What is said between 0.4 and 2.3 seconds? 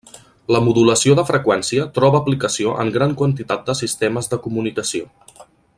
La modulació de freqüència troba